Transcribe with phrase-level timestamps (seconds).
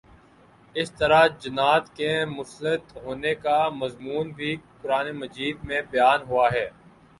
[0.75, 6.67] اسی طرح جنات کے مسلط ہونے کا مضمون بھی قرآنِ مجید میں بیان ہوا ہے